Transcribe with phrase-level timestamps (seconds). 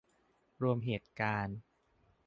[0.61, 1.57] รวมเหตุการณ์